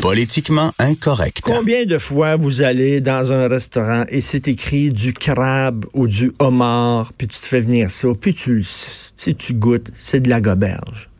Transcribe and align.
Politiquement 0.00 0.72
incorrect. 0.78 1.40
Combien 1.42 1.84
de 1.84 1.98
fois 1.98 2.36
vous 2.36 2.62
allez 2.62 3.00
dans 3.00 3.32
un 3.32 3.48
restaurant 3.48 4.04
et 4.08 4.20
c'est 4.20 4.46
écrit 4.46 4.92
du 4.92 5.12
crabe 5.12 5.84
ou 5.92 6.06
du 6.06 6.32
homard, 6.38 7.12
puis 7.18 7.26
tu 7.26 7.40
te 7.40 7.44
fais 7.44 7.60
venir 7.60 7.90
ça, 7.90 8.08
puis 8.20 8.32
tu, 8.32 8.64
tu, 9.16 9.34
tu 9.34 9.54
goûtes, 9.54 9.88
c'est 9.98 10.20
de 10.20 10.30
la 10.30 10.40
goberge. 10.40 11.10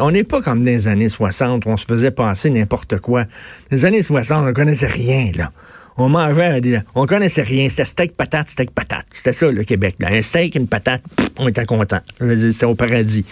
on 0.00 0.10
n'est 0.10 0.24
pas 0.24 0.40
comme 0.40 0.60
dans 0.60 0.70
les 0.70 0.88
années 0.88 1.08
60 1.08 1.66
où 1.66 1.68
on 1.68 1.76
se 1.76 1.86
faisait 1.86 2.10
passer 2.10 2.50
n'importe 2.50 2.98
quoi. 2.98 3.24
Dans 3.24 3.76
les 3.76 3.84
années 3.84 4.02
60, 4.02 4.42
on 4.42 4.46
ne 4.46 4.52
connaissait 4.52 4.86
rien, 4.86 5.30
là 5.34 5.52
on 5.98 6.08
mangeait, 6.08 6.82
on 6.94 7.06
connaissait 7.06 7.42
rien. 7.42 7.68
C'était 7.68 7.84
steak, 7.84 8.16
patate, 8.16 8.50
steak, 8.50 8.70
patate. 8.70 9.04
C'était 9.12 9.32
ça, 9.32 9.50
le 9.50 9.64
Québec. 9.64 9.96
Un 10.00 10.22
steak, 10.22 10.54
une 10.54 10.68
patate, 10.68 11.02
on 11.38 11.48
était 11.48 11.64
content. 11.64 11.98
C'était 12.20 12.66
au 12.66 12.76
paradis. 12.76 13.24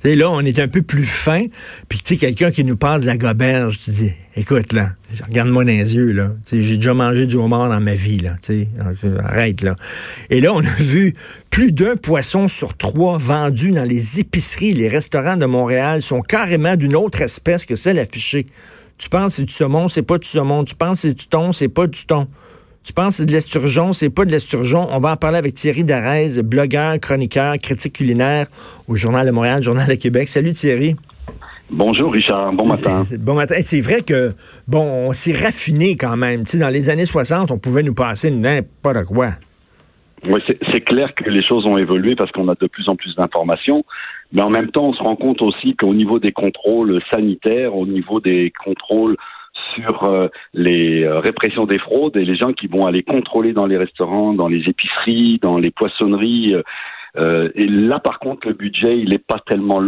sais, 0.00 0.14
là, 0.14 0.30
on 0.30 0.40
est 0.40 0.58
un 0.58 0.68
peu 0.68 0.80
plus 0.80 1.04
fin. 1.04 1.44
Puis, 1.88 1.98
tu 1.98 2.14
sais, 2.14 2.16
quelqu'un 2.16 2.50
qui 2.50 2.64
nous 2.64 2.76
parle 2.76 3.02
de 3.02 3.06
la 3.06 3.18
goberge, 3.18 3.78
tu 3.78 3.90
dis, 3.90 4.12
écoute, 4.36 4.72
là, 4.72 4.92
regarde-moi 5.28 5.64
dans 5.64 5.70
les 5.70 5.94
yeux, 5.94 6.12
là. 6.12 6.30
J'ai 6.50 6.76
déjà 6.76 6.94
mangé 6.94 7.26
du 7.26 7.36
homard 7.36 7.68
dans 7.68 7.80
ma 7.80 7.94
vie, 7.94 8.16
là. 8.16 8.36
sais, 8.40 8.68
arrête, 9.22 9.60
là. 9.60 9.76
Et 10.30 10.40
là, 10.40 10.54
on 10.54 10.60
a 10.60 10.80
vu 10.80 11.12
plus 11.50 11.72
d'un 11.72 11.96
poisson 11.96 12.48
sur 12.48 12.74
trois 12.74 13.18
vendu 13.18 13.70
dans 13.70 13.84
les 13.84 14.18
épiceries. 14.18 14.72
Les 14.72 14.88
restaurants 14.88 15.36
de 15.36 15.46
Montréal 15.46 16.00
sont 16.00 16.22
carrément 16.22 16.76
d'une 16.76 16.96
autre 16.96 17.20
espèce 17.20 17.66
que 17.66 17.76
celle 17.76 17.98
affichée. 17.98 18.46
Tu 18.98 19.08
penses 19.08 19.32
que 19.32 19.36
c'est 19.36 19.44
du 19.44 19.52
saumon, 19.52 19.88
c'est 19.88 20.02
pas 20.02 20.18
du 20.18 20.26
saumon. 20.26 20.64
Tu 20.64 20.74
penses 20.74 21.02
que 21.02 21.08
c'est 21.08 21.14
du 21.14 21.26
thon, 21.26 21.52
c'est 21.52 21.68
pas 21.68 21.86
du 21.86 22.04
thon. 22.06 22.28
Tu 22.84 22.92
penses 22.92 23.08
que 23.08 23.14
c'est 23.14 23.26
de 23.26 23.32
l'esturgeon, 23.32 23.92
c'est 23.92 24.10
pas 24.10 24.24
de 24.24 24.30
l'esturgeon. 24.30 24.86
On 24.90 25.00
va 25.00 25.12
en 25.12 25.16
parler 25.16 25.38
avec 25.38 25.54
Thierry 25.54 25.84
Darès, 25.84 26.38
blogueur, 26.40 27.00
chroniqueur, 27.00 27.56
critique 27.58 27.94
culinaire 27.94 28.46
au 28.88 28.94
Journal 28.94 29.26
de 29.26 29.30
Montréal, 29.30 29.62
Journal 29.62 29.88
de 29.88 29.94
Québec. 29.94 30.28
Salut 30.28 30.52
Thierry. 30.52 30.94
Bonjour 31.70 32.12
Richard, 32.12 32.52
bon 32.52 32.66
matin. 32.66 33.06
Bon 33.18 33.34
matin. 33.34 33.56
C'est 33.62 33.80
vrai 33.80 34.02
que, 34.02 34.34
bon, 34.68 35.08
on 35.08 35.12
s'est 35.14 35.32
raffiné 35.32 35.96
quand 35.96 36.16
même. 36.16 36.44
Tu 36.44 36.58
dans 36.58 36.68
les 36.68 36.90
années 36.90 37.06
60, 37.06 37.50
on 37.50 37.58
pouvait 37.58 37.82
nous 37.82 37.94
passer 37.94 38.30
n'importe 38.30 39.04
quoi. 39.04 39.30
Oui, 40.28 40.40
c'est 40.46 40.80
clair 40.80 41.14
que 41.14 41.28
les 41.28 41.42
choses 41.42 41.66
ont 41.66 41.76
évolué 41.78 42.16
parce 42.16 42.30
qu'on 42.32 42.48
a 42.48 42.54
de 42.54 42.66
plus 42.66 42.88
en 42.88 42.96
plus 42.96 43.14
d'informations. 43.14 43.84
Mais 44.34 44.42
en 44.42 44.50
même 44.50 44.70
temps, 44.70 44.88
on 44.88 44.92
se 44.92 45.02
rend 45.02 45.16
compte 45.16 45.40
aussi 45.42 45.76
qu'au 45.76 45.94
niveau 45.94 46.18
des 46.18 46.32
contrôles 46.32 47.00
sanitaires, 47.12 47.76
au 47.76 47.86
niveau 47.86 48.20
des 48.20 48.52
contrôles 48.64 49.16
sur 49.74 50.02
euh, 50.04 50.28
les 50.52 51.04
euh, 51.04 51.20
répressions 51.20 51.66
des 51.66 51.78
fraudes 51.78 52.16
et 52.16 52.24
les 52.24 52.36
gens 52.36 52.52
qui 52.52 52.66
vont 52.66 52.86
aller 52.86 53.04
contrôler 53.04 53.52
dans 53.52 53.66
les 53.66 53.76
restaurants, 53.76 54.34
dans 54.34 54.48
les 54.48 54.68
épiceries, 54.68 55.38
dans 55.40 55.56
les 55.56 55.70
poissonneries. 55.70 56.54
Euh, 57.16 57.48
et 57.54 57.66
là, 57.68 58.00
par 58.00 58.18
contre, 58.18 58.48
le 58.48 58.54
budget, 58.54 58.98
il 58.98 59.10
n'est 59.10 59.18
pas 59.18 59.38
tellement 59.46 59.82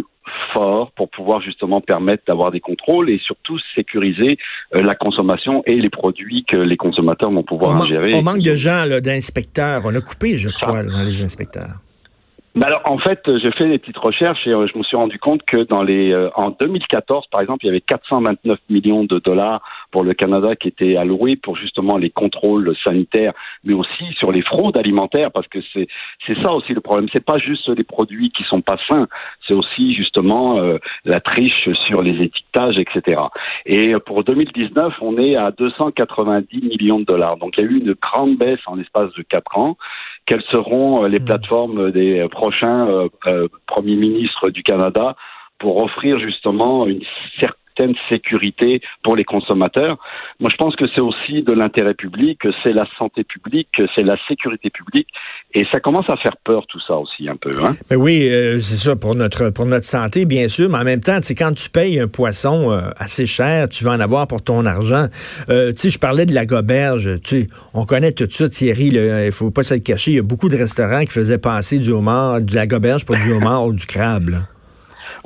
fort 0.54 0.92
pour 0.92 1.10
pouvoir 1.10 1.40
justement 1.40 1.80
permettre 1.80 2.22
d'avoir 2.28 2.52
des 2.52 2.60
contrôles 2.60 3.10
et 3.10 3.18
surtout 3.18 3.58
sécuriser 3.74 4.38
la 4.72 4.94
consommation 4.94 5.62
et 5.66 5.74
les 5.74 5.90
produits 5.90 6.44
que 6.44 6.56
les 6.56 6.76
consommateurs 6.76 7.30
vont 7.30 7.44
pouvoir 7.44 7.82
ingérer. 7.82 8.14
On 8.14 8.22
manque 8.22 8.42
de 8.42 8.54
gens, 8.54 8.86
d'inspecteurs. 9.00 9.82
On 9.84 9.94
a 9.94 10.00
coupé, 10.00 10.36
je 10.36 10.50
crois, 10.50 10.84
dans 10.84 11.02
les 11.02 11.22
inspecteurs. 11.22 11.80
Ben 12.56 12.68
alors, 12.68 12.80
en 12.86 12.96
fait, 12.96 13.20
j'ai 13.36 13.50
fait 13.50 13.68
des 13.68 13.76
petites 13.76 13.98
recherches 13.98 14.46
et 14.46 14.50
euh, 14.50 14.66
je 14.66 14.78
me 14.78 14.82
suis 14.82 14.96
rendu 14.96 15.18
compte 15.18 15.42
que 15.42 15.64
dans 15.64 15.82
les, 15.82 16.10
euh, 16.10 16.30
en 16.36 16.56
2014, 16.58 17.26
par 17.30 17.42
exemple, 17.42 17.66
il 17.66 17.66
y 17.66 17.68
avait 17.68 17.82
429 17.82 18.58
millions 18.70 19.04
de 19.04 19.18
dollars 19.18 19.60
pour 19.90 20.04
le 20.04 20.14
Canada 20.14 20.56
qui 20.56 20.68
étaient 20.68 20.96
alloués 20.96 21.36
pour 21.36 21.54
justement 21.58 21.98
les 21.98 22.08
contrôles 22.08 22.74
sanitaires, 22.82 23.34
mais 23.62 23.74
aussi 23.74 24.06
sur 24.18 24.32
les 24.32 24.40
fraudes 24.40 24.78
alimentaires, 24.78 25.32
parce 25.32 25.46
que 25.48 25.58
c'est 25.74 25.86
c'est 26.26 26.42
ça 26.42 26.50
aussi 26.52 26.72
le 26.72 26.80
problème. 26.80 27.10
C'est 27.12 27.22
pas 27.22 27.36
juste 27.36 27.68
les 27.68 27.84
produits 27.84 28.30
qui 28.30 28.42
sont 28.44 28.62
pas 28.62 28.78
sains, 28.88 29.06
c'est 29.46 29.52
aussi 29.52 29.92
justement 29.92 30.58
euh, 30.58 30.78
la 31.04 31.20
triche 31.20 31.68
sur 31.86 32.00
les 32.00 32.22
étiquetages, 32.24 32.78
etc. 32.78 33.20
Et 33.66 33.92
pour 34.06 34.24
2019, 34.24 34.94
on 35.02 35.18
est 35.18 35.36
à 35.36 35.50
290 35.50 36.62
millions 36.62 37.00
de 37.00 37.04
dollars. 37.04 37.36
Donc 37.36 37.58
il 37.58 37.64
y 37.64 37.66
a 37.66 37.70
eu 37.70 37.76
une 37.80 37.92
grande 37.92 38.38
baisse 38.38 38.60
en 38.64 38.76
l'espace 38.76 39.12
de 39.12 39.20
quatre 39.20 39.58
ans 39.58 39.76
quelles 40.26 40.42
seront 40.50 41.04
euh, 41.04 41.08
les 41.08 41.20
hmm. 41.20 41.24
plateformes 41.24 41.92
des 41.92 42.20
euh, 42.20 42.28
prochains 42.28 43.08
euh, 43.26 43.48
premiers 43.66 43.96
ministres 43.96 44.50
du 44.50 44.62
Canada 44.62 45.16
pour 45.58 45.78
offrir 45.78 46.18
justement 46.18 46.86
une 46.86 47.02
certaine 47.40 47.56
sécurité 48.08 48.80
pour 49.02 49.16
les 49.16 49.24
consommateurs. 49.24 49.98
Moi, 50.40 50.50
je 50.50 50.56
pense 50.56 50.76
que 50.76 50.84
c'est 50.94 51.00
aussi 51.00 51.42
de 51.42 51.52
l'intérêt 51.52 51.94
public, 51.94 52.40
c'est 52.62 52.72
la 52.72 52.86
santé 52.98 53.24
publique, 53.24 53.68
que 53.76 53.84
c'est 53.94 54.02
la 54.02 54.16
sécurité 54.28 54.70
publique, 54.70 55.08
et 55.54 55.64
ça 55.72 55.80
commence 55.80 56.08
à 56.08 56.16
faire 56.16 56.36
peur 56.44 56.66
tout 56.66 56.80
ça 56.80 56.96
aussi 56.96 57.28
un 57.28 57.36
peu. 57.36 57.50
Hein? 57.62 57.76
Mais 57.90 57.96
oui, 57.96 58.28
euh, 58.28 58.58
c'est 58.60 58.76
ça 58.76 58.96
pour 58.96 59.14
notre 59.14 59.50
pour 59.50 59.66
notre 59.66 59.86
santé, 59.86 60.24
bien 60.26 60.48
sûr, 60.48 60.68
mais 60.68 60.78
en 60.78 60.84
même 60.84 61.00
temps, 61.00 61.18
quand 61.36 61.52
tu 61.52 61.70
payes 61.70 62.00
un 62.00 62.08
poisson 62.08 62.70
euh, 62.70 62.90
assez 62.96 63.26
cher, 63.26 63.68
tu 63.68 63.84
vas 63.84 63.92
en 63.92 64.00
avoir 64.00 64.26
pour 64.26 64.42
ton 64.42 64.64
argent. 64.66 65.06
Euh, 65.48 65.72
tu 65.72 65.78
sais, 65.78 65.90
je 65.90 65.98
parlais 65.98 66.26
de 66.26 66.34
la 66.34 66.46
goberge. 66.46 67.20
Tu 67.22 67.48
on 67.74 67.84
connaît 67.84 68.12
tout 68.12 68.26
ça, 68.28 68.48
Thierry. 68.48 68.88
Il 69.26 69.32
faut 69.32 69.50
pas 69.50 69.62
se 69.62 69.74
le 69.74 69.80
cacher. 69.80 70.12
Il 70.12 70.16
y 70.16 70.20
a 70.20 70.22
beaucoup 70.22 70.48
de 70.48 70.56
restaurants 70.56 71.04
qui 71.04 71.12
faisaient 71.12 71.38
passer 71.38 71.78
du 71.78 71.90
homard, 71.90 72.40
de 72.40 72.54
la 72.54 72.66
goberge 72.66 73.04
pour 73.04 73.16
du 73.16 73.32
homard 73.32 73.66
ou 73.66 73.72
du 73.72 73.86
crabe. 73.86 74.30
Là. 74.30 74.38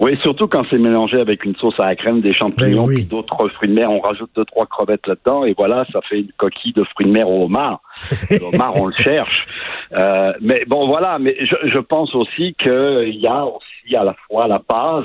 Oui, 0.00 0.18
surtout 0.22 0.48
quand 0.48 0.62
c'est 0.70 0.78
mélangé 0.78 1.20
avec 1.20 1.44
une 1.44 1.54
sauce 1.56 1.78
à 1.78 1.84
la 1.84 1.94
crème, 1.94 2.22
des 2.22 2.32
champignons, 2.32 2.86
ben 2.86 2.94
puis 2.94 3.04
d'autres 3.04 3.48
fruits 3.48 3.68
de 3.68 3.74
mer. 3.74 3.90
On 3.90 4.00
rajoute 4.00 4.30
deux, 4.34 4.46
trois 4.46 4.64
crevettes 4.64 5.06
là-dedans, 5.06 5.44
et 5.44 5.52
voilà, 5.52 5.84
ça 5.92 6.00
fait 6.08 6.20
une 6.20 6.32
coquille 6.38 6.72
de 6.72 6.84
fruits 6.84 7.06
de 7.06 7.12
mer 7.12 7.28
au 7.28 7.44
homard. 7.44 7.82
le 8.30 8.42
homard, 8.42 8.76
on 8.76 8.86
le 8.86 8.94
cherche. 8.94 9.46
Euh, 9.92 10.32
mais 10.40 10.64
bon, 10.66 10.86
voilà. 10.86 11.18
Mais 11.18 11.36
je, 11.40 11.54
je 11.64 11.80
pense 11.80 12.14
aussi 12.14 12.54
qu'il 12.54 13.20
y 13.20 13.26
a 13.26 13.44
aussi 13.44 13.94
à 13.94 14.04
la 14.04 14.14
fois 14.26 14.48
la 14.48 14.58
base 14.66 15.04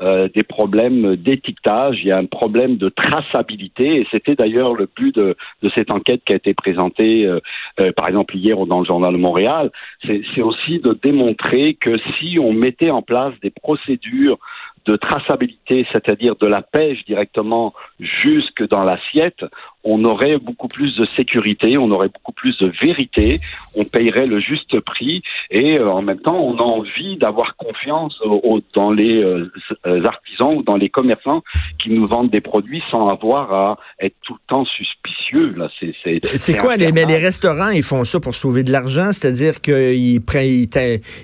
euh, 0.00 0.28
des 0.34 0.42
problèmes 0.42 1.16
d'étiquetage, 1.16 1.98
il 2.02 2.08
y 2.08 2.12
a 2.12 2.18
un 2.18 2.26
problème 2.26 2.76
de 2.76 2.90
traçabilité, 2.90 4.00
et 4.00 4.06
c'était 4.10 4.34
d'ailleurs 4.34 4.74
le 4.74 4.88
but 4.94 5.14
de, 5.14 5.36
de, 5.62 5.70
cette 5.74 5.90
enquête 5.90 6.20
qui 6.26 6.34
a 6.34 6.36
été 6.36 6.52
présentée, 6.52 7.24
euh, 7.24 7.40
euh, 7.80 7.92
par 7.92 8.08
exemple 8.08 8.36
hier 8.36 8.58
dans 8.66 8.80
le 8.80 8.84
journal 8.84 9.14
de 9.14 9.18
Montréal, 9.18 9.70
c'est 10.04 10.42
aussi 10.42 10.80
de 10.80 10.98
démontrer 11.02 11.74
que 11.74 11.96
si 12.18 12.38
on 12.38 12.52
mettait 12.52 12.90
en 12.90 13.00
place 13.02 13.32
des 13.42 13.50
procédures 13.50 14.38
de 14.86 14.96
traçabilité, 14.96 15.86
c'est-à-dire 15.92 16.36
de 16.36 16.46
la 16.46 16.62
pêche 16.62 17.04
directement 17.06 17.74
jusque 17.98 18.66
dans 18.68 18.84
l'assiette, 18.84 19.44
on 19.86 20.04
aurait 20.04 20.38
beaucoup 20.38 20.68
plus 20.68 20.94
de 20.96 21.06
sécurité, 21.16 21.78
on 21.78 21.90
aurait 21.90 22.08
beaucoup 22.08 22.32
plus 22.32 22.58
de 22.58 22.72
vérité, 22.82 23.38
on 23.76 23.84
payerait 23.84 24.26
le 24.26 24.40
juste 24.40 24.80
prix 24.80 25.22
et 25.50 25.78
euh, 25.78 25.90
en 25.90 26.02
même 26.02 26.18
temps, 26.18 26.36
on 26.36 26.56
a 26.58 26.62
envie 26.62 27.16
d'avoir 27.18 27.56
confiance 27.56 28.18
dans 28.74 28.90
les 28.90 29.22
euh, 29.22 29.48
artisans 30.04 30.56
ou 30.56 30.62
dans 30.62 30.76
les 30.76 30.88
commerçants 30.88 31.42
qui 31.80 31.90
nous 31.90 32.04
vendent 32.04 32.30
des 32.30 32.40
produits 32.40 32.82
sans 32.90 33.06
avoir 33.08 33.52
à 33.52 33.78
être 34.00 34.16
tout 34.22 34.34
le 34.34 34.40
temps 34.48 34.64
suspicieux. 34.64 35.54
Là, 35.56 35.68
c'est 36.34 36.56
quoi 36.56 36.76
les, 36.76 36.90
mais 36.90 37.04
les 37.04 37.18
restaurants, 37.18 37.70
ils 37.70 37.84
font 37.84 38.02
ça 38.04 38.18
pour 38.18 38.34
sauver 38.34 38.64
de 38.64 38.72
l'argent, 38.72 39.12
c'est-à-dire 39.12 39.60
qu'ils 39.60 40.16
ils, 40.16 40.68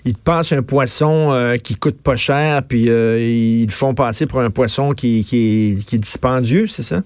ils, 0.05 0.17
passent 0.17 0.53
un 0.53 0.62
poisson 0.62 1.33
euh, 1.33 1.56
qui 1.56 1.75
coûte 1.75 2.00
pas 2.00 2.17
cher, 2.17 2.62
puis 2.69 2.83
ils 2.83 3.67
le 3.67 3.73
font 3.73 3.94
passer 3.94 4.27
pour 4.27 4.41
un 4.41 4.50
poisson 4.50 4.93
qui, 4.93 5.25
qui, 5.25 5.79
qui 5.87 5.97
est 5.97 5.99
dispendieux, 5.99 6.69
c'est 6.69 6.83
ça? 6.83 7.03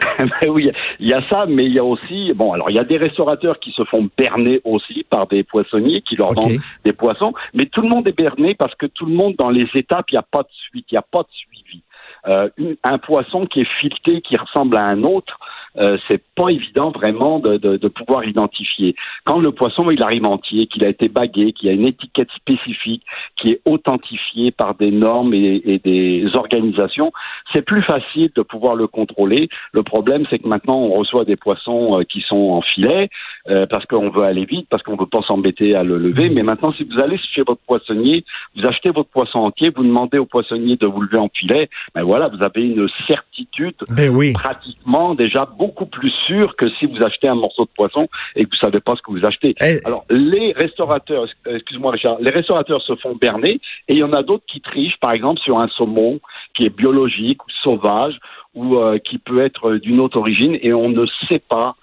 ben 0.18 0.50
oui, 0.50 0.70
il 0.98 1.08
y 1.08 1.12
a 1.12 1.22
ça, 1.28 1.46
mais 1.46 1.66
il 1.66 1.72
y 1.72 1.78
a 1.78 1.84
aussi, 1.84 2.32
bon, 2.34 2.52
alors 2.52 2.70
il 2.70 2.76
y 2.76 2.80
a 2.80 2.84
des 2.84 2.96
restaurateurs 2.96 3.58
qui 3.60 3.70
se 3.72 3.84
font 3.84 4.08
berner 4.16 4.60
aussi 4.64 5.04
par 5.08 5.26
des 5.26 5.42
poissonniers 5.44 6.02
qui 6.02 6.16
leur 6.16 6.34
donnent 6.34 6.60
des 6.84 6.92
poissons, 6.92 7.32
mais 7.52 7.66
tout 7.66 7.80
le 7.80 7.88
monde 7.88 8.06
est 8.08 8.16
berné 8.16 8.54
parce 8.54 8.74
que 8.74 8.86
tout 8.86 9.06
le 9.06 9.14
monde 9.14 9.34
dans 9.38 9.50
les 9.50 9.66
étapes, 9.74 10.06
il 10.10 10.14
n'y 10.14 10.18
a 10.18 10.26
pas 10.28 10.42
de 10.42 10.48
suite, 10.52 10.86
il 10.90 10.94
n'y 10.94 10.98
a 10.98 11.02
pas 11.02 11.22
de 11.22 11.28
suivi. 11.32 11.82
Euh, 12.26 12.48
un 12.82 12.98
poisson 12.98 13.46
qui 13.46 13.60
est 13.60 13.68
fileté, 13.80 14.22
qui 14.22 14.36
ressemble 14.36 14.76
à 14.78 14.84
un 14.84 15.02
autre, 15.02 15.38
euh, 15.76 15.98
c'est 16.06 16.22
pas 16.36 16.48
évident 16.50 16.90
vraiment 16.90 17.38
de, 17.38 17.56
de, 17.56 17.76
de, 17.76 17.88
pouvoir 17.88 18.24
identifier. 18.24 18.94
Quand 19.24 19.40
le 19.40 19.52
poisson 19.52 19.86
il 19.90 20.02
arrive 20.02 20.24
entier, 20.24 20.66
qu'il 20.66 20.84
a 20.84 20.88
été 20.88 21.08
bagué, 21.08 21.52
qu'il 21.52 21.68
y 21.68 21.70
a 21.70 21.74
une 21.74 21.86
étiquette 21.86 22.30
spécifique 22.36 23.02
qui 23.36 23.50
est 23.52 23.60
authentifiée 23.64 24.50
par 24.52 24.74
des 24.74 24.90
normes 24.90 25.34
et, 25.34 25.62
et 25.64 25.78
des 25.78 26.26
organisations, 26.34 27.12
c'est 27.52 27.62
plus 27.62 27.82
facile 27.82 28.30
de 28.34 28.42
pouvoir 28.42 28.74
le 28.76 28.86
contrôler. 28.86 29.48
Le 29.72 29.82
problème, 29.82 30.24
c'est 30.30 30.38
que 30.38 30.48
maintenant 30.48 30.78
on 30.78 30.94
reçoit 30.94 31.24
des 31.24 31.36
poissons 31.36 32.00
euh, 32.00 32.04
qui 32.04 32.20
sont 32.20 32.50
en 32.52 32.60
filet 32.60 33.08
euh, 33.48 33.66
parce 33.66 33.84
qu'on 33.84 34.08
veut 34.08 34.22
aller 34.22 34.46
vite, 34.46 34.66
parce 34.70 34.82
qu'on 34.82 34.96
veut 34.96 35.06
pas 35.06 35.20
s'embêter 35.26 35.74
à 35.74 35.82
le 35.82 35.98
lever. 35.98 36.30
Mais 36.30 36.42
maintenant, 36.42 36.72
si 36.72 36.84
vous 36.84 36.98
allez 36.98 37.18
chez 37.34 37.42
votre 37.42 37.60
poissonnier, 37.66 38.24
vous 38.56 38.66
achetez 38.66 38.90
votre 38.90 39.10
poisson 39.10 39.40
entier, 39.40 39.70
vous 39.74 39.84
demandez 39.84 40.16
au 40.16 40.24
poissonnier 40.24 40.76
de 40.76 40.86
vous 40.86 41.02
lever 41.02 41.18
en 41.18 41.28
filet, 41.28 41.68
ben 41.94 42.04
voilà, 42.04 42.28
vous 42.28 42.42
avez 42.42 42.62
une 42.62 42.88
certitude 43.06 43.74
ben 43.90 44.10
oui. 44.10 44.32
pratiquement 44.32 45.14
déjà 45.14 45.46
beaucoup 45.58 45.84
plus 45.84 46.12
sûre 46.26 46.56
que 46.56 46.70
si 46.78 46.86
vous 46.86 47.04
achetez 47.04 47.28
un 47.28 47.34
morceau 47.34 47.64
de 47.64 47.70
poisson 47.76 48.08
et 48.34 48.44
que 48.44 48.50
vous 48.50 48.56
savez 48.56 48.80
pas 48.80 48.94
ce 48.96 49.02
que 49.02 49.10
vous 49.10 49.26
achetez. 49.26 49.54
Eh. 49.60 49.78
Alors, 49.84 50.04
les 50.08 50.52
restaurateurs, 50.52 51.26
excuse-moi 51.46 51.92
Richard, 51.92 52.16
les 52.20 52.30
restaurateurs 52.30 52.80
se 52.80 52.96
font 52.96 53.14
berner 53.14 53.60
et 53.88 53.94
il 53.94 53.98
y 53.98 54.02
en 54.04 54.12
a 54.14 54.22
d'autres 54.22 54.44
qui 54.50 54.62
trichent, 54.62 54.98
par 55.00 55.12
exemple 55.12 55.40
sur 55.40 55.58
un 55.58 55.68
saumon 55.68 56.18
qui 56.54 56.64
est 56.64 56.74
biologique 56.74 57.44
ou 57.44 57.50
sauvage 57.62 58.18
ou 58.54 58.76
euh, 58.76 58.98
qui 58.98 59.18
peut 59.18 59.44
être 59.44 59.74
d'une 59.74 60.00
autre 60.00 60.18
origine 60.18 60.56
et 60.62 60.72
on 60.72 60.88
ne 60.88 61.04
sait 61.28 61.42
pas 61.46 61.76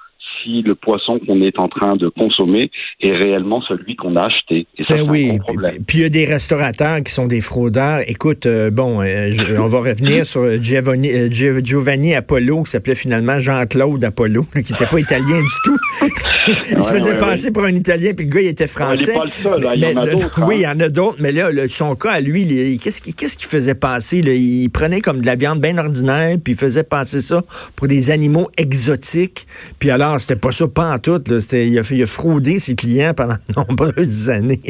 si 0.43 0.61
le 0.61 0.75
poisson 0.75 1.19
qu'on 1.25 1.41
est 1.41 1.59
en 1.59 1.67
train 1.67 1.95
de 1.95 2.09
consommer 2.09 2.71
est 3.01 3.11
réellement 3.11 3.61
celui 3.61 3.95
qu'on 3.95 4.15
a 4.15 4.21
acheté. 4.25 4.67
Et 4.77 4.83
ça, 4.87 4.95
ben 4.95 5.09
oui. 5.09 5.29
un 5.31 5.35
gros 5.35 5.43
problème. 5.53 5.75
Puis 5.87 5.99
il 5.99 6.01
y 6.01 6.05
a 6.05 6.09
des 6.09 6.25
restaurateurs 6.25 7.01
qui 7.03 7.11
sont 7.11 7.27
des 7.27 7.41
fraudeurs. 7.41 7.99
Écoute, 8.07 8.45
euh, 8.45 8.71
bon, 8.71 9.01
euh, 9.01 9.31
je- 9.31 9.59
on 9.59 9.67
va 9.67 9.79
revenir 9.79 10.25
sur 10.25 10.61
Giovanni, 10.61 11.09
euh, 11.11 11.29
Gio- 11.29 11.63
Giovanni 11.63 12.15
Apollo, 12.15 12.63
qui 12.63 12.71
s'appelait 12.71 12.95
finalement 12.95 13.39
Jean-Claude 13.39 14.03
Apollo, 14.03 14.45
qui 14.65 14.71
n'était 14.73 14.87
pas 14.87 14.99
italien 14.99 15.39
du 15.41 15.55
tout. 15.63 15.77
il 16.47 16.83
se 16.83 16.91
faisait 16.91 17.11
ouais, 17.11 17.17
passer 17.17 17.51
pour 17.51 17.63
un 17.65 17.73
Italien, 17.73 18.13
puis 18.15 18.25
le 18.25 18.31
gars, 18.31 18.41
il 18.41 18.47
était 18.47 18.67
français. 18.67 19.13
pas 19.13 19.23
le 19.25 19.29
seul, 19.29 19.67
hein, 19.67 19.71
il 19.75 19.81
y 19.83 19.85
en 19.87 19.97
a 20.01 20.05
le- 20.05 20.11
d'autres. 20.11 20.41
Oui, 20.47 20.55
il 20.57 20.61
y 20.61 20.65
hein. 20.65 20.75
en 20.75 20.79
a 20.79 20.89
d'autres, 20.89 21.17
mais 21.19 21.31
là, 21.31 21.51
le- 21.51 21.67
son 21.67 21.95
cas 21.95 22.11
à 22.11 22.21
lui, 22.21 22.79
qu'est-ce 22.79 23.01
qu'il 23.01 23.47
faisait 23.47 23.75
passer? 23.75 24.21
là? 24.21 24.33
Il 24.33 24.69
prenait 24.69 25.01
comme 25.01 25.21
de 25.21 25.25
la 25.25 25.35
viande 25.35 25.59
bien 25.59 25.77
ordinaire, 25.77 26.37
puis 26.43 26.53
il 26.53 26.57
faisait 26.59 26.83
passer 26.83 27.19
ça 27.21 27.43
pour 27.75 27.87
des 27.87 28.11
animaux 28.11 28.49
exotiques. 28.57 29.45
Puis 29.79 29.89
alors, 29.91 30.20
c'était 30.21 30.39
pas 30.39 30.51
ça, 30.51 30.65
pas 30.67 30.93
en 30.93 30.99
tout. 30.99 31.11
Là. 31.29 31.37
Il, 31.53 31.77
a, 31.79 31.83
fait- 31.83 31.95
il 31.95 32.03
a 32.03 32.05
fraudé 32.05 32.59
ses 32.59 32.75
clients 32.75 33.13
pendant 33.15 33.33
de 33.35 33.53
nombreuses 33.57 34.29
années. 34.29 34.61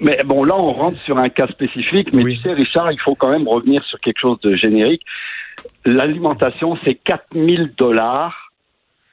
Mais 0.00 0.18
bon, 0.24 0.44
là, 0.44 0.54
on 0.56 0.72
rentre 0.72 0.98
sur 1.02 1.18
un 1.18 1.28
cas 1.28 1.46
spécifique, 1.48 2.12
mais 2.12 2.22
Oui. 2.22 2.34
tu 2.36 2.42
sais, 2.42 2.52
Richard, 2.52 2.92
il 2.92 3.00
faut 3.00 3.14
quand 3.14 3.30
même 3.30 3.48
revenir 3.48 3.82
sur 3.84 3.98
quelque 4.00 4.18
chose 4.20 4.38
de 4.42 4.54
générique. 4.54 5.02
L'alimentation, 5.84 6.76
c'est 6.84 6.94
4000 6.94 7.72
dollars, 7.76 8.52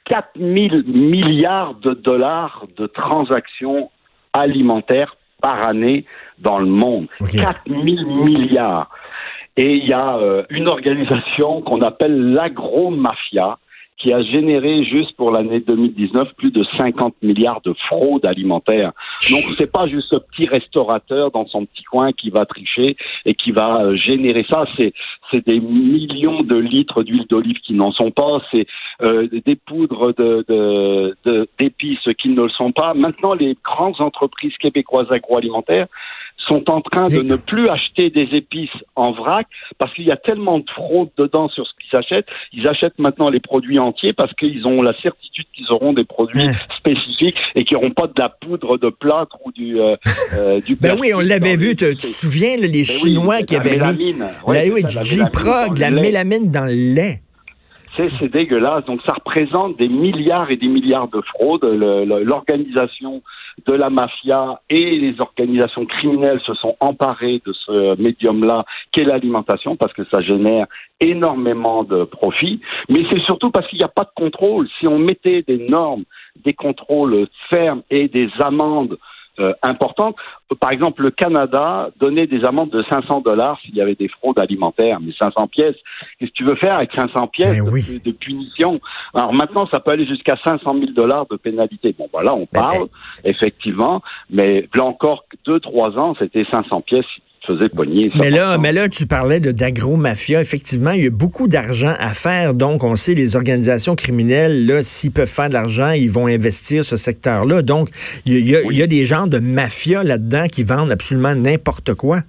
4000 0.06 0.84
milliards 0.86 1.74
de 1.74 1.92
dollars 1.94 2.64
de 2.76 2.86
transactions 2.86 3.90
alimentaires 4.32 5.16
par 5.42 5.68
année 5.68 6.04
dans 6.38 6.58
le 6.58 6.66
monde. 6.66 7.06
Ok. 7.20 7.32
4000 7.32 8.06
milliards. 8.06 8.90
Et 9.56 9.74
il 9.74 9.88
y 9.88 9.92
a 9.92 10.16
euh, 10.18 10.44
une 10.50 10.68
organisation 10.68 11.62
qu'on 11.62 11.82
appelle 11.82 12.32
l'agromafia 12.32 13.58
qui 13.98 14.12
a 14.12 14.22
généré 14.22 14.84
juste 14.84 15.16
pour 15.16 15.30
l'année 15.32 15.60
2019 15.60 16.34
plus 16.36 16.50
de 16.52 16.64
50 16.78 17.14
milliards 17.22 17.60
de 17.62 17.72
fraude 17.88 18.24
alimentaire. 18.26 18.92
Donc 19.30 19.42
c'est 19.58 19.70
pas 19.70 19.86
juste 19.88 20.08
ce 20.10 20.16
petit 20.16 20.48
restaurateur 20.48 21.30
dans 21.32 21.46
son 21.46 21.66
petit 21.66 21.82
coin 21.82 22.12
qui 22.12 22.30
va 22.30 22.46
tricher 22.46 22.96
et 23.26 23.34
qui 23.34 23.50
va 23.50 23.80
euh, 23.82 23.96
générer 23.96 24.46
ça. 24.48 24.64
C'est 24.76 24.92
c'est 25.32 25.44
des 25.46 25.60
millions 25.60 26.42
de 26.42 26.56
litres 26.56 27.02
d'huile 27.02 27.26
d'olive 27.28 27.58
qui 27.58 27.74
n'en 27.74 27.90
sont 27.92 28.10
pas. 28.10 28.40
C'est 28.50 28.66
euh, 29.02 29.28
des 29.44 29.56
poudres 29.56 30.14
de 30.14 30.44
de- 30.48 31.16
de- 31.24 31.48
d'épices 31.58 32.08
qui 32.20 32.28
ne 32.28 32.42
le 32.42 32.48
sont 32.50 32.72
pas. 32.72 32.94
Maintenant, 32.94 33.34
les 33.34 33.56
grandes 33.64 34.00
entreprises 34.00 34.56
québécoises 34.58 35.10
agroalimentaires 35.10 35.86
sont 36.48 36.68
en 36.70 36.80
train 36.80 37.06
de 37.06 37.22
ne 37.22 37.36
plus 37.36 37.68
acheter 37.68 38.10
des 38.10 38.28
épices 38.32 38.70
en 38.96 39.12
vrac 39.12 39.46
parce 39.78 39.92
qu'il 39.94 40.04
y 40.06 40.10
a 40.10 40.16
tellement 40.16 40.58
de 40.58 40.64
fraude 40.74 41.10
dedans 41.16 41.48
sur 41.48 41.66
ce 41.66 41.72
qu'ils 41.80 41.98
achètent. 41.98 42.26
Ils 42.52 42.66
achètent 42.68 42.98
maintenant 42.98 43.28
les 43.28 43.40
produits 43.40 43.78
entiers 43.78 44.12
parce 44.14 44.32
qu'ils 44.34 44.66
ont 44.66 44.82
la 44.82 44.94
certitude 45.00 45.46
qu'ils 45.54 45.70
auront 45.70 45.92
des 45.92 46.04
produits 46.04 46.48
spécifiques 46.78 47.36
et 47.54 47.64
qui 47.64 47.74
n'auront 47.74 47.90
pas 47.90 48.06
de 48.06 48.14
la 48.18 48.28
poudre 48.28 48.78
de 48.78 48.88
plâtre 48.90 49.36
ou 49.44 49.52
du 49.52 49.80
euh, 49.80 49.96
euh, 50.36 50.60
du 50.60 50.76
Ben 50.80 50.96
oui, 50.98 51.12
on 51.14 51.20
l'avait 51.20 51.56
vu. 51.56 51.76
Tu 51.76 51.94
te 51.96 52.06
souviens, 52.06 52.56
les 52.56 52.68
Ben 52.68 52.72
oui, 52.78 52.84
Chinois 52.84 53.42
qui 53.42 53.56
avaient 53.56 53.72
mis 53.72 53.76
mélamine. 53.78 54.18
la- 54.18 54.64
oui, 54.72 54.82
du 54.84 54.88
ça, 54.92 55.00
la 55.00 55.04
mélamine 55.04 55.26
J-Prog, 55.32 55.78
la 55.78 55.90
mélamine 55.90 56.50
dans 56.50 56.64
le 56.64 56.72
lait. 56.94 57.20
C'est, 57.98 58.28
dégueulasse. 58.28 58.84
Donc, 58.84 59.00
ça 59.04 59.14
représente 59.14 59.76
des 59.76 59.88
milliards 59.88 60.50
et 60.50 60.56
des 60.56 60.68
milliards 60.68 61.08
de 61.08 61.20
fraudes. 61.20 61.64
L'organisation 61.64 63.22
de 63.66 63.74
la 63.74 63.90
mafia 63.90 64.60
et 64.70 64.98
les 64.98 65.20
organisations 65.20 65.84
criminelles 65.84 66.40
se 66.46 66.54
sont 66.54 66.76
emparées 66.80 67.42
de 67.44 67.52
ce 67.52 68.00
médium-là 68.00 68.64
qu'est 68.92 69.04
l'alimentation 69.04 69.76
parce 69.76 69.92
que 69.92 70.04
ça 70.12 70.20
génère 70.20 70.66
énormément 71.00 71.82
de 71.82 72.04
profits. 72.04 72.60
Mais 72.88 73.04
c'est 73.10 73.20
surtout 73.20 73.50
parce 73.50 73.66
qu'il 73.68 73.78
n'y 73.78 73.84
a 73.84 73.88
pas 73.88 74.04
de 74.04 74.10
contrôle. 74.14 74.68
Si 74.78 74.86
on 74.86 74.98
mettait 74.98 75.42
des 75.42 75.58
normes, 75.68 76.04
des 76.44 76.54
contrôles 76.54 77.26
fermes 77.50 77.82
et 77.90 78.08
des 78.08 78.30
amendes 78.38 78.96
euh, 79.40 79.52
importantes. 79.62 80.16
Par 80.60 80.70
exemple, 80.70 81.02
le 81.02 81.10
Canada 81.10 81.90
donnait 81.98 82.26
des 82.26 82.44
amendes 82.44 82.70
de 82.70 82.82
500 82.90 83.20
dollars 83.20 83.58
s'il 83.60 83.74
y 83.74 83.80
avait 83.80 83.94
des 83.94 84.08
fraudes 84.08 84.38
alimentaires, 84.38 84.98
mais 85.00 85.12
500 85.20 85.46
pièces. 85.48 85.76
Qu'est-ce 86.18 86.30
que 86.30 86.36
tu 86.36 86.44
veux 86.44 86.56
faire 86.56 86.76
avec 86.76 86.90
500 86.92 87.26
pièces 87.28 87.62
de, 88.02 88.10
punition? 88.12 88.80
Alors 89.14 89.32
maintenant, 89.32 89.66
ça 89.72 89.80
peut 89.80 89.90
aller 89.90 90.06
jusqu'à 90.06 90.36
500 90.42 90.74
000 90.74 90.92
dollars 90.92 91.26
de 91.30 91.36
pénalité. 91.36 91.94
Bon, 91.98 92.08
voilà, 92.12 92.34
on 92.34 92.46
parle 92.46 92.86
effectivement, 93.24 94.02
mais 94.30 94.68
là 94.74 94.84
encore 94.84 95.24
deux 95.44 95.60
trois 95.60 95.98
ans, 95.98 96.14
c'était 96.18 96.44
500 96.50 96.80
pièces 96.82 97.06
pogner. 97.68 98.10
Mais 98.16 98.30
là, 98.30 98.56
100%. 98.56 98.60
mais 98.60 98.72
là, 98.72 98.88
tu 98.88 99.06
parlais 99.06 99.40
de 99.40 99.52
d'agro-mafia. 99.52 100.40
Effectivement, 100.40 100.90
il 100.90 101.04
y 101.04 101.06
a 101.06 101.10
beaucoup 101.10 101.48
d'argent 101.48 101.94
à 101.98 102.14
faire. 102.14 102.54
Donc, 102.54 102.84
on 102.84 102.96
sait, 102.96 103.14
les 103.14 103.36
organisations 103.36 103.94
criminelles, 103.94 104.66
là, 104.66 104.82
s'ils 104.82 105.12
peuvent 105.12 105.26
faire 105.28 105.48
de 105.48 105.54
l'argent, 105.54 105.90
ils 105.90 106.10
vont 106.10 106.26
investir 106.26 106.84
ce 106.84 106.96
secteur-là. 106.96 107.62
Donc, 107.62 107.88
il 108.26 108.48
y 108.48 108.56
a, 108.56 108.60
il 108.70 108.78
y 108.78 108.86
des 108.88 109.04
gens 109.04 109.26
de 109.26 109.38
mafia 109.38 110.02
là-dedans 110.02 110.46
qui 110.50 110.64
vendent 110.64 110.90
absolument 110.90 111.34
n'importe 111.34 111.94
quoi. 111.94 112.20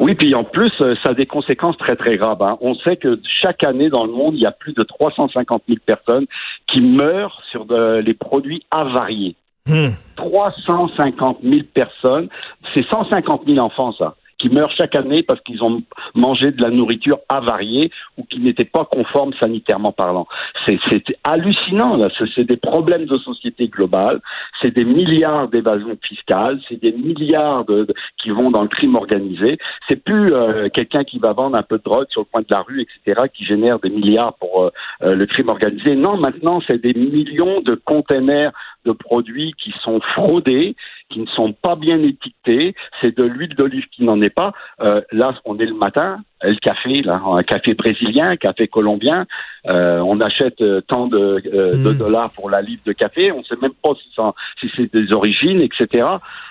Oui, 0.00 0.14
puis 0.14 0.34
en 0.34 0.44
plus, 0.44 0.70
euh, 0.80 0.94
ça 1.02 1.10
a 1.10 1.14
des 1.14 1.26
conséquences 1.26 1.76
très 1.76 1.94
très 1.94 2.16
graves. 2.16 2.42
hein. 2.42 2.56
On 2.62 2.74
sait 2.74 2.96
que 2.96 3.20
chaque 3.42 3.62
année 3.64 3.90
dans 3.90 4.04
le 4.06 4.12
monde, 4.12 4.34
il 4.34 4.40
y 4.40 4.46
a 4.46 4.50
plus 4.50 4.72
de 4.72 4.82
350 4.82 5.62
000 5.68 5.78
personnes 5.84 6.26
qui 6.72 6.80
meurent 6.80 7.42
sur 7.50 7.66
de- 7.66 8.00
les 8.00 8.14
produits 8.14 8.62
avariés. 8.70 9.36
Hmm. 9.70 9.94
350 10.16 11.38
000 11.42 11.62
personnes, 11.72 12.28
c'est 12.74 12.84
150 12.86 13.42
000 13.46 13.58
enfants, 13.58 13.92
ça, 13.92 14.16
qui 14.40 14.48
meurent 14.48 14.72
chaque 14.76 14.96
année 14.96 15.22
parce 15.22 15.40
qu'ils 15.42 15.62
ont 15.62 15.82
mangé 16.14 16.50
de 16.50 16.62
la 16.62 16.70
nourriture 16.70 17.18
avariée 17.28 17.90
ou 18.16 18.24
qui 18.24 18.40
n'était 18.40 18.64
pas 18.64 18.84
conforme 18.86 19.32
sanitairement 19.34 19.92
parlant. 19.92 20.26
C'est 20.66 20.78
hallucinant, 21.24 21.96
là. 21.96 22.08
C'est- 22.16 22.40
des 22.50 22.56
problèmes 22.56 23.04
de 23.04 23.18
société 23.18 23.68
globale, 23.68 24.20
c'est 24.62 24.74
des 24.74 24.84
milliards 24.84 25.48
d'évasions 25.48 25.96
fiscales, 26.02 26.58
c'est 26.68 26.80
des 26.80 26.92
milliards 26.92 27.64
de, 27.66 27.84
de- 27.84 27.94
qui 28.20 28.30
vont 28.30 28.50
dans 28.50 28.62
le 28.62 28.68
crime 28.68 28.96
organisé. 28.96 29.58
C'est 29.88 30.02
plus 30.02 30.32
euh, 30.32 30.68
quelqu'un 30.70 31.04
qui 31.04 31.18
va 31.18 31.32
vendre 31.34 31.58
un 31.58 31.62
peu 31.62 31.76
de 31.78 31.82
drogue 31.82 32.06
sur 32.10 32.22
le 32.22 32.26
coin 32.32 32.40
de 32.40 32.46
la 32.50 32.62
rue, 32.62 32.80
etc., 32.82 33.26
qui 33.32 33.44
génère 33.44 33.78
des 33.78 33.90
milliards 33.90 34.34
pour 34.34 34.64
euh, 34.64 34.70
euh, 35.02 35.14
le 35.14 35.26
crime 35.26 35.50
organisé. 35.50 35.94
Non, 35.96 36.16
maintenant, 36.16 36.60
c'est 36.66 36.80
des 36.80 36.94
millions 36.94 37.60
de 37.60 37.74
containers 37.74 38.52
de 38.86 38.92
produits 38.92 39.52
qui 39.62 39.72
sont 39.82 40.00
fraudés, 40.00 40.74
qui 41.10 41.20
ne 41.20 41.26
sont 41.26 41.52
pas 41.52 41.76
bien 41.76 41.98
étiquetés. 42.02 42.74
C'est 43.00 43.16
de 43.16 43.24
l'huile 43.24 43.54
d'olive 43.54 43.86
qui 43.90 44.04
n'en 44.04 44.20
est 44.22 44.30
pas. 44.34 44.52
Euh, 44.80 45.02
là, 45.12 45.34
on 45.44 45.58
est 45.58 45.66
le 45.66 45.74
matin, 45.74 46.18
le 46.42 46.54
café, 46.56 47.02
là, 47.02 47.20
un 47.34 47.42
café 47.42 47.74
brésilien, 47.74 48.24
un 48.28 48.36
café 48.36 48.68
colombien. 48.68 49.26
Euh, 49.70 49.98
on 50.00 50.20
achète 50.20 50.60
euh, 50.62 50.80
tant 50.80 51.06
de, 51.06 51.18
euh, 51.52 51.72
de 51.84 51.90
Mm. 51.92 51.98
dollars 51.98 52.30
pour 52.32 52.48
la 52.48 52.62
livre 52.62 52.82
de 52.86 52.92
café. 52.92 53.32
On 53.32 53.38
ne 53.40 53.44
sait 53.44 53.56
même 53.60 53.72
pas 53.82 53.90
si, 53.94 54.08
ça- 54.16 54.32
si 54.60 54.70
c'est 54.76 54.92
des 54.92 55.12
origines, 55.12 55.60
etc. 55.60 56.06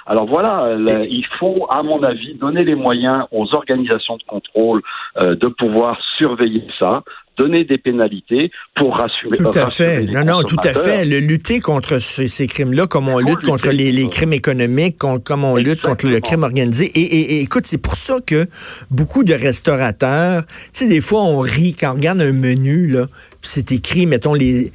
Alors 0.05 0.25
voilà, 0.27 0.75
il 1.09 1.25
faut, 1.39 1.67
à 1.71 1.81
mon 1.83 2.03
avis, 2.03 2.33
donner 2.35 2.63
les 2.63 2.75
moyens 2.75 3.25
aux 3.31 3.53
organisations 3.55 4.17
de 4.17 4.23
contrôle 4.23 4.81
euh, 5.23 5.35
de 5.35 5.47
pouvoir 5.47 5.99
surveiller 6.17 6.65
ça, 6.79 7.03
donner 7.39 7.63
des 7.63 7.77
pénalités 7.77 8.51
pour 8.75 8.95
rassurer. 8.97 9.37
Tout 9.37 9.49
à 9.55 9.63
rassurer 9.63 9.89
fait. 9.95 10.01
les 10.07 10.13
Non, 10.13 10.23
non, 10.25 10.43
tout 10.43 10.57
à 10.63 10.73
fait. 10.73 11.05
Le 11.05 11.19
lutter 11.19 11.59
contre 11.61 11.99
ces, 11.99 12.27
ces 12.27 12.45
crimes-là, 12.47 12.85
comme 12.87 13.07
on 13.09 13.19
lutte 13.19 13.41
contre 13.43 13.69
les, 13.71 14.07
crimes 14.09 14.33
économiques, 14.33 14.97
con- 14.97 15.19
comme 15.19 15.43
on 15.45 15.55
lutte 15.55 15.81
contre 15.81 16.07
le 16.07 16.19
crime 16.19 16.43
organisé. 16.43 16.85
Et, 16.85 17.01
et- 17.01 17.33
et 17.35 17.41
écoute, 17.41 17.65
c'est 17.65 17.77
pour 17.77 17.95
ça 17.95 18.19
que 18.25 18.45
beaucoup 18.91 19.23
de 19.23 19.33
restaurateurs, 19.33 20.45
tu 20.45 20.53
sais, 20.73 20.87
des 20.87 21.01
fois, 21.01 21.21
on 21.23 21.39
rit 21.39 21.75
quand 21.79 21.91
on 21.91 21.95
regarde 21.95 22.21
un 22.21 22.33
menu, 22.33 22.87
là, 22.87 23.07
c'est 23.41 23.71
écrit, 23.71 24.05
mettons, 24.05 24.33
les, 24.33 24.71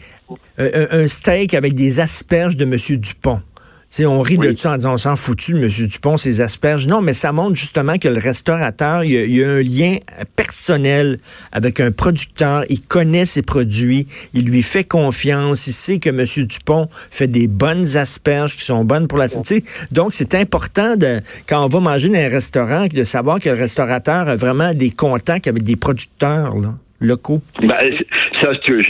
un 0.59 1.07
steak 1.09 1.53
avec 1.55 1.75
des 1.75 2.01
asperges 2.01 2.57
de 2.57 2.65
Monsieur 2.65 2.97
Dupont. 2.97 3.41
On 4.01 4.21
rit 4.23 4.39
de 4.39 4.55
ça 4.57 4.73
en 4.73 4.77
disant 4.77 4.95
on 4.95 4.99
s'en 4.99 5.17
foutu, 5.17 5.53
M. 5.53 5.69
Dupont, 5.69 6.17
ses 6.17 6.41
asperges. 6.41 6.87
Non, 6.87 7.01
mais 7.01 7.15
ça 7.15 7.33
montre 7.33 7.57
justement 7.57 7.99
que 7.99 8.09
le 8.09 8.19
restaurateur, 8.19 9.05
il 9.05 9.13
y, 9.13 9.43
a, 9.43 9.49
un 9.49 9.63
lien 9.63 9.97
personnel 10.37 11.19
avec 11.53 11.81
un 11.81 11.93
producteur. 11.93 12.65
Il 12.69 12.81
connaît 12.83 13.27
ses 13.27 13.43
produits, 13.43 14.07
il 14.33 14.47
lui 14.47 14.63
fait 14.63 14.85
confiance, 14.85 15.67
il 15.67 15.73
sait 15.73 15.99
que 15.99 16.11
M. 16.11 16.25
Dupont 16.47 16.89
fait 17.11 17.27
des 17.27 17.47
bonnes 17.47 17.97
asperges 17.97 18.57
qui 18.57 18.65
sont 18.65 18.85
bonnes 18.85 19.09
pour 19.09 19.19
la 19.19 19.29
santé. 19.29 19.65
Donc, 19.93 20.13
c'est 20.13 20.35
important 20.35 20.97
de, 20.97 21.21
quand 21.49 21.65
on 21.65 21.69
va 21.69 21.81
manger 21.81 22.09
dans 22.09 22.19
un 22.19 22.29
restaurant, 22.29 22.87
de 22.87 23.05
savoir 23.05 23.41
que 23.41 23.49
le 23.49 23.57
restaurateur 23.57 24.29
a 24.29 24.37
vraiment 24.37 24.75
des 24.75 24.91
contacts 24.91 25.47
avec 25.47 25.63
des 25.63 25.77
producteurs. 25.77 26.57
Là 26.57 26.75
locaux? 27.05 27.43
Bah, 27.63 27.77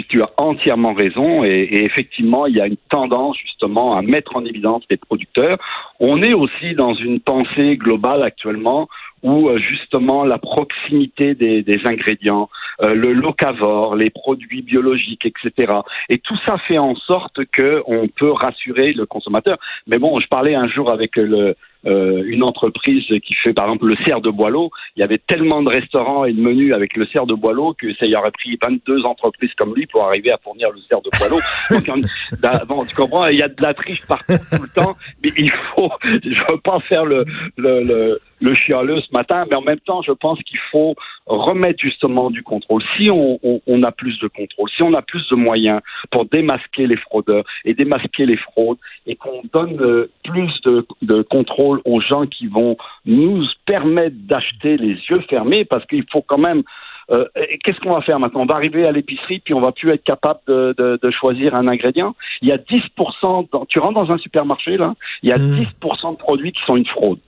tu, 0.08 0.22
as 0.22 0.26
entièrement 0.36 0.94
raison. 0.94 1.44
Et, 1.44 1.84
effectivement, 1.84 2.46
il 2.46 2.56
y 2.56 2.60
a 2.60 2.66
une 2.66 2.76
tendance 2.88 3.36
justement 3.38 3.96
à 3.96 4.02
mettre 4.02 4.36
en 4.36 4.44
évidence 4.44 4.82
les 4.90 4.96
producteurs. 4.96 5.58
On 6.00 6.22
est 6.22 6.34
aussi 6.34 6.74
dans 6.74 6.94
une 6.94 7.20
pensée 7.20 7.76
globale 7.76 8.22
actuellement 8.22 8.88
où 9.22 9.48
euh, 9.48 9.58
justement 9.58 10.24
la 10.24 10.38
proximité 10.38 11.34
des, 11.34 11.64
ingrédients, 11.86 12.48
le 12.80 13.12
locavore, 13.12 13.96
les 13.96 14.10
produits 14.10 14.62
biologiques, 14.62 15.26
etc. 15.26 15.72
Et 16.08 16.18
tout 16.18 16.36
ça 16.46 16.58
fait 16.58 16.78
en 16.78 16.94
sorte 16.94 17.44
que 17.52 17.82
on 17.86 18.08
peut 18.08 18.32
rassurer 18.32 18.92
le 18.92 19.06
consommateur. 19.06 19.58
Mais 19.86 19.98
bon, 19.98 20.18
je 20.20 20.26
parlais 20.28 20.54
un 20.54 20.68
jour 20.68 20.92
avec 20.92 21.16
le 21.16 21.56
euh, 21.86 22.22
une 22.26 22.42
entreprise 22.42 23.04
qui 23.22 23.34
fait 23.34 23.52
par 23.52 23.66
exemple 23.66 23.86
le 23.86 23.96
cerf 24.06 24.22
de 24.22 24.30
Boileau, 24.30 24.70
il 24.96 25.00
y 25.00 25.02
avait 25.02 25.18
tellement 25.18 25.62
de 25.62 25.68
restaurants 25.68 26.24
et 26.24 26.32
de 26.32 26.40
menus 26.40 26.72
avec 26.72 26.96
le 26.96 27.06
cerf 27.06 27.26
de 27.26 27.34
Boileau 27.34 27.74
que 27.74 27.92
ça 27.96 28.06
y 28.06 28.16
aurait 28.16 28.30
pris 28.30 28.58
22 28.62 29.04
entreprises 29.04 29.50
comme 29.58 29.74
lui 29.74 29.86
pour 29.86 30.02
arriver 30.06 30.32
à 30.32 30.38
fournir 30.38 30.70
le 30.70 30.78
cerf 30.88 31.02
de 31.02 31.10
Boileau. 31.18 31.40
Donc, 31.86 32.68
bon, 32.68 32.84
tu 32.86 32.94
comprends, 32.94 33.26
il 33.26 33.38
y 33.38 33.42
a 33.42 33.48
de 33.48 33.62
la 33.62 33.74
triche 33.74 34.06
partout 34.06 34.32
tout 34.32 34.62
le 34.62 34.74
temps, 34.74 34.94
mais 35.22 35.30
il 35.36 35.50
faut, 35.50 35.90
je 36.04 36.52
veux 36.52 36.60
pas 36.64 36.80
faire 36.80 37.04
le, 37.04 37.26
le, 37.58 37.82
le 37.82 38.18
le 38.44 38.54
chialeux 38.54 39.00
ce 39.00 39.12
matin, 39.12 39.44
mais 39.48 39.56
en 39.56 39.62
même 39.62 39.80
temps, 39.80 40.02
je 40.02 40.12
pense 40.12 40.38
qu'il 40.42 40.58
faut 40.70 40.94
remettre 41.26 41.80
justement 41.82 42.30
du 42.30 42.42
contrôle. 42.42 42.82
Si 42.96 43.10
on, 43.10 43.38
on, 43.66 43.82
a 43.82 43.90
plus 43.90 44.18
de 44.20 44.28
contrôle, 44.28 44.68
si 44.76 44.82
on 44.82 44.92
a 44.92 45.00
plus 45.00 45.26
de 45.30 45.36
moyens 45.36 45.80
pour 46.10 46.26
démasquer 46.26 46.86
les 46.86 46.98
fraudeurs 46.98 47.44
et 47.64 47.72
démasquer 47.72 48.26
les 48.26 48.36
fraudes, 48.36 48.76
et 49.06 49.16
qu'on 49.16 49.42
donne 49.52 49.80
euh, 49.80 50.10
plus 50.24 50.52
de, 50.64 50.86
de 51.00 51.22
contrôle 51.22 51.80
aux 51.86 52.00
gens 52.00 52.26
qui 52.26 52.46
vont 52.46 52.76
nous 53.06 53.44
permettre 53.64 54.16
d'acheter 54.18 54.76
les 54.76 54.96
yeux 55.10 55.20
fermés, 55.30 55.64
parce 55.64 55.86
qu'il 55.86 56.04
faut 56.12 56.22
quand 56.22 56.38
même 56.38 56.62
euh, 57.10 57.26
qu'est-ce 57.64 57.78
qu'on 57.80 57.90
va 57.90 58.00
faire 58.00 58.18
maintenant? 58.18 58.42
On 58.42 58.46
va 58.46 58.56
arriver 58.56 58.86
à 58.86 58.92
l'épicerie 58.92 59.38
puis 59.38 59.52
on 59.52 59.60
va 59.60 59.72
plus 59.72 59.90
être 59.90 60.04
capable 60.04 60.40
de, 60.46 60.74
de, 60.78 60.98
de 61.02 61.10
choisir 61.10 61.54
un 61.54 61.68
ingrédient. 61.68 62.14
Il 62.40 62.48
y 62.48 62.52
a 62.52 62.56
10%, 62.56 63.48
dans, 63.52 63.66
tu 63.66 63.78
rentres 63.78 64.00
dans 64.00 64.10
un 64.10 64.18
supermarché 64.18 64.76
là, 64.76 64.94
il 65.22 65.28
y 65.28 65.32
a 65.32 65.36
10% 65.36 65.38
mmh. 65.38 66.12
de 66.12 66.16
produits 66.16 66.52
qui 66.52 66.62
sont 66.66 66.76
une 66.76 66.86
fraude. 66.86 67.18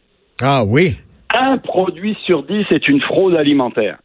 Ah 0.42 0.62
oui. 0.66 0.96
Un 1.34 1.58
produit 1.58 2.16
sur 2.24 2.42
10 2.44 2.66
est 2.70 2.88
une 2.88 3.00
fraude 3.00 3.34
alimentaire. 3.34 3.98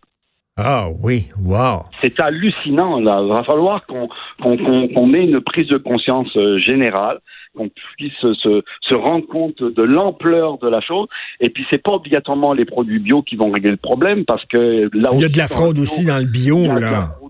Ah 0.58 0.90
oui, 1.02 1.28
wow. 1.44 1.84
C'est 2.02 2.20
hallucinant. 2.20 3.00
Là. 3.00 3.22
Il 3.24 3.34
va 3.34 3.44
falloir 3.44 3.86
qu'on 3.86 4.10
qu'on 4.42 5.14
ait 5.14 5.24
une 5.24 5.42
prise 5.42 5.68
de 5.68 5.78
conscience 5.78 6.36
euh, 6.36 6.60
générale 6.60 7.20
qu'on 7.56 7.70
puisse 7.98 8.14
se, 8.22 8.62
se, 8.82 8.96
rendre 8.96 9.28
compte 9.28 9.62
de 9.62 9.84
l'ampleur 9.84 10.58
de 10.60 10.70
la 10.70 10.80
chose. 10.82 11.08
Et 11.40 11.50
puis, 11.50 11.66
c'est 11.70 11.82
pas 11.82 11.92
obligatoirement 11.92 12.54
les 12.54 12.66
produits 12.66 13.00
bio 13.00 13.24
qui 13.24 13.36
vont 13.36 13.52
régler 13.52 13.72
le 13.72 13.78
problème 13.78 14.24
parce 14.26 14.46
que 14.46 14.90
là 14.94 15.10
Il 15.14 15.22
y 15.22 15.26
a 15.26 15.30
de 15.30 15.38
la 15.38 15.48
fraude 15.48 15.80
aussi 15.80 16.06
dans 16.06 16.20
le 16.20 16.26
bio, 16.26 16.64
il 16.64 16.86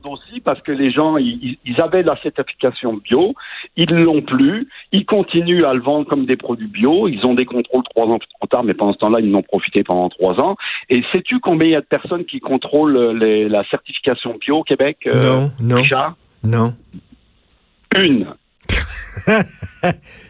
aussi 0.10 0.40
parce 0.40 0.62
que 0.62 0.72
les 0.72 0.92
gens, 0.92 1.18
ils, 1.18 1.58
avaient 1.78 2.04
la 2.04 2.20
certification 2.22 2.94
bio, 2.94 3.34
ils 3.76 3.94
l'ont 3.94 4.22
plus, 4.22 4.68
ils 4.92 5.06
continuent 5.06 5.66
à 5.66 5.74
le 5.74 5.82
vendre 5.82 6.08
comme 6.08 6.26
des 6.26 6.36
produits 6.36 6.68
bio, 6.68 7.08
ils 7.08 7.26
ont 7.26 7.34
des 7.34 7.46
contrôles 7.46 7.84
trois 7.96 8.08
ans 8.08 8.20
plus 8.20 8.50
tard, 8.50 8.64
mais 8.64 8.74
pendant 8.74 8.94
ce 8.94 9.00
temps-là, 9.00 9.20
ils 9.20 9.32
n'ont 9.32 9.44
profité 9.44 9.84
pendant 9.84 10.10
trois 10.10 10.40
ans. 10.42 10.56
Et 10.90 11.04
sais-tu 11.14 11.40
combien 11.40 11.70
il 11.70 11.72
y 11.72 11.76
a 11.76 11.82
de 11.82 11.86
personnes 11.86 12.26
qui 12.26 12.40
contrôlent 12.40 13.18
les, 13.18 13.48
la 13.48 13.64
certification 13.70 14.38
bio 14.40 14.58
au 14.60 14.64
Québec? 14.64 14.98
Euh, 15.08 15.48
non, 15.60 15.78
non. 15.78 15.84
Non. 16.44 16.74
Une. 17.98 18.28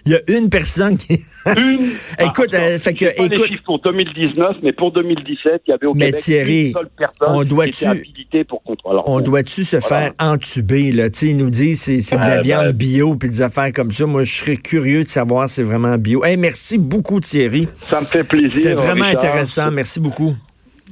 il 0.05 0.11
y 0.11 0.15
a 0.15 0.19
une 0.27 0.49
personne 0.49 0.97
qui. 0.97 1.19
une. 1.45 1.79
écoute, 2.19 2.53
euh, 2.53 2.79
fait 2.79 2.93
que, 2.93 3.05
pas 3.05 3.25
écoute. 3.25 3.39
Les 3.39 3.47
chiffres 3.47 3.63
pour 3.63 3.79
2019, 3.81 4.57
mais 4.63 4.73
pour 4.73 4.91
2017, 4.91 5.63
il 5.67 5.71
y 5.71 5.73
avait 5.73 5.87
au 5.87 5.93
mais 5.93 6.11
Thierry, 6.13 6.67
une 6.67 6.73
seule 6.73 6.89
personne 6.97 7.35
on 7.35 7.43
doit 7.43 7.67
qui 7.67 7.85
était 7.85 8.43
pour 8.43 8.63
contrôler. 8.63 9.01
on 9.05 9.21
doit-tu 9.21 9.63
se 9.63 9.79
faire 9.79 10.13
entuber 10.19 10.91
là? 10.91 11.09
Tu 11.09 11.19
sais, 11.19 11.27
ils 11.27 11.37
nous 11.37 11.49
disent 11.49 11.81
c'est 11.81 12.01
c'est 12.01 12.17
de 12.17 12.21
la 12.21 12.41
viande 12.41 12.67
ben, 12.67 12.73
bio 12.73 13.15
puis 13.15 13.29
des 13.29 13.41
affaires 13.41 13.71
comme 13.73 13.91
ça. 13.91 14.05
Moi, 14.05 14.23
je 14.23 14.31
serais 14.31 14.57
curieux 14.57 15.03
de 15.03 15.09
savoir 15.09 15.49
si 15.49 15.55
c'est 15.55 15.63
vraiment 15.63 15.97
bio. 15.97 16.23
Hey, 16.23 16.37
merci 16.37 16.77
beaucoup 16.77 17.19
Thierry. 17.19 17.67
Ça 17.89 18.01
me 18.01 18.05
fait 18.05 18.23
plaisir. 18.23 18.51
C'était 18.51 18.73
vraiment 18.73 19.05
intéressant. 19.05 19.71
Merci 19.71 19.99
beaucoup. 19.99 20.35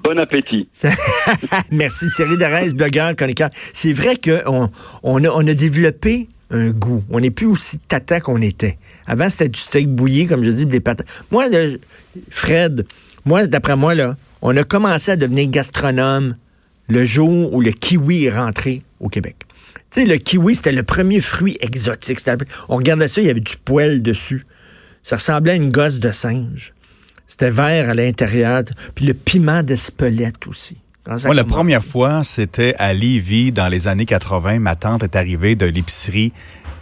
Bon 0.03 0.17
appétit. 0.17 0.69
Merci 1.71 2.05
Thierry 2.15 2.37
Derez, 2.37 2.73
blogueur, 2.73 3.15
chroniqueur. 3.15 3.49
C'est 3.51 3.91
vrai 3.91 4.15
qu'on 4.15 4.69
on 5.03 5.23
a, 5.25 5.29
on 5.29 5.45
a 5.45 5.53
développé 5.53 6.29
un 6.51 6.71
goût. 6.71 7.03
On 7.09 7.19
n'est 7.19 7.31
plus 7.31 7.47
aussi 7.47 7.79
tata 7.79 8.19
qu'on 8.19 8.41
était. 8.41 8.77
Avant, 9.05 9.29
c'était 9.29 9.49
du 9.49 9.59
steak 9.59 9.89
bouilli, 9.89 10.27
comme 10.27 10.43
je 10.43 10.51
dis, 10.51 10.65
des 10.65 10.79
patates. 10.79 11.07
Moi, 11.31 11.45
Fred, 12.29 12.85
moi, 13.25 13.47
d'après 13.47 13.75
moi, 13.75 13.93
là, 13.93 14.17
on 14.41 14.55
a 14.57 14.63
commencé 14.63 15.11
à 15.11 15.15
devenir 15.15 15.49
gastronome 15.49 16.35
le 16.87 17.05
jour 17.05 17.53
où 17.53 17.61
le 17.61 17.71
kiwi 17.71 18.25
est 18.25 18.35
rentré 18.35 18.81
au 18.99 19.09
Québec. 19.09 19.35
Tu 19.91 20.01
sais, 20.01 20.05
le 20.05 20.17
kiwi, 20.17 20.55
c'était 20.55 20.71
le 20.71 20.83
premier 20.83 21.19
fruit 21.19 21.57
exotique. 21.61 22.19
On 22.67 22.77
regardait 22.77 23.07
ça, 23.07 23.21
il 23.21 23.27
y 23.27 23.29
avait 23.29 23.39
du 23.39 23.57
poil 23.57 24.01
dessus. 24.01 24.45
Ça 25.03 25.15
ressemblait 25.15 25.53
à 25.53 25.55
une 25.55 25.69
gosse 25.69 25.99
de 25.99 26.11
singe. 26.11 26.73
C'était 27.27 27.51
vert 27.51 27.89
à 27.89 27.93
l'intérieur. 27.93 28.63
Puis 28.95 29.05
le 29.05 29.13
piment 29.13 29.63
d'Espelette 29.63 30.47
aussi. 30.47 30.77
Moi, 31.25 31.33
la 31.33 31.43
première 31.43 31.83
fois, 31.83 32.23
c'était 32.23 32.75
à 32.77 32.93
Lévis 32.93 33.51
dans 33.51 33.67
les 33.67 33.87
années 33.87 34.05
80. 34.05 34.59
Ma 34.59 34.75
tante 34.75 35.03
est 35.03 35.15
arrivée 35.15 35.55
de 35.55 35.65
l'épicerie. 35.65 36.31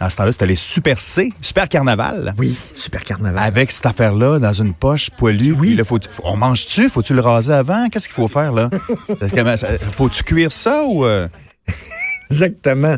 À 0.00 0.10
ce 0.10 0.16
temps-là, 0.16 0.32
c'était 0.32 0.46
les 0.46 0.54
Super 0.54 1.00
C, 1.00 1.32
Super 1.40 1.68
Carnaval. 1.68 2.34
Oui, 2.38 2.56
Super 2.74 3.02
Carnaval. 3.02 3.42
Avec 3.42 3.70
cette 3.72 3.86
affaire-là 3.86 4.38
dans 4.38 4.52
une 4.52 4.74
poche 4.74 5.10
poilue. 5.10 5.52
Oui. 5.58 5.80
faut, 5.84 5.98
on 6.22 6.36
mange-tu? 6.36 6.88
Faut-tu 6.88 7.14
le 7.14 7.20
raser 7.20 7.54
avant? 7.54 7.88
Qu'est-ce 7.88 8.06
qu'il 8.06 8.14
faut 8.14 8.28
faire, 8.28 8.52
là? 8.52 8.70
Faut-tu 9.96 10.22
cuire 10.22 10.52
ça 10.52 10.84
ou... 10.84 11.04
Euh? 11.04 11.26
Exactement. 12.30 12.96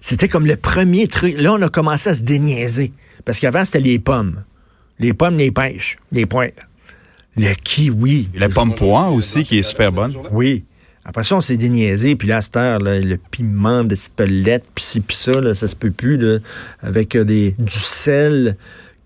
C'était 0.00 0.28
comme 0.28 0.46
le 0.46 0.56
premier 0.56 1.08
truc. 1.08 1.34
Là, 1.36 1.52
on 1.52 1.60
a 1.60 1.68
commencé 1.68 2.10
à 2.10 2.14
se 2.14 2.22
déniaiser. 2.22 2.92
Parce 3.24 3.40
qu'avant, 3.40 3.64
c'était 3.64 3.80
les 3.80 3.98
pommes. 3.98 4.44
Les 5.00 5.12
pommes, 5.12 5.36
les 5.36 5.50
pêches, 5.50 5.96
les 6.12 6.24
points. 6.24 6.50
Le 7.36 7.52
kiwi. 7.54 8.28
la 8.34 8.48
pomme 8.48 8.74
poire 8.74 9.12
aussi, 9.12 9.44
qui 9.44 9.58
est 9.58 9.62
super 9.62 9.92
bonne. 9.92 10.14
Oui. 10.30 10.64
Après 11.08 11.24
ça, 11.24 11.36
on 11.36 11.40
s'est 11.40 11.56
déniaisé, 11.56 12.16
puis 12.16 12.28
là, 12.28 12.42
cette 12.42 12.56
le 12.56 13.16
piment 13.30 13.82
d'Espelette, 13.82 14.64
puis 14.74 14.84
ci, 14.84 15.00
puis 15.00 15.16
ça, 15.16 15.54
ça 15.54 15.66
se 15.66 15.74
peut 15.74 15.90
plus, 15.90 16.38
avec 16.82 17.16
euh, 17.16 17.24
du 17.24 17.54
sel 17.66 18.58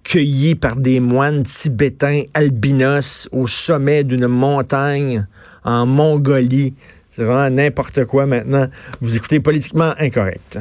cueilli 0.03 0.57
par 0.57 0.75
des 0.75 0.99
moines 0.99 1.45
tibétains 1.45 2.25
albinos 2.35 3.29
au 3.31 3.47
sommet 3.47 4.03
d'une 4.03 4.27
montagne 4.27 5.29
en 5.63 5.87
Mongolie. 5.87 6.75
C'est 7.13 7.23
vraiment 7.23 7.49
n'importe 7.49 8.05
quoi 8.07 8.27
maintenant. 8.27 8.67
Vous 9.01 9.17
écoutez 9.17 9.39
politiquement 9.39 9.95
incorrect. 10.01 10.59